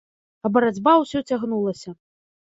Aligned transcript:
А 0.47 0.49
барацьба 0.53 0.93
ўсё 1.01 1.21
цягнулася. 1.33 1.93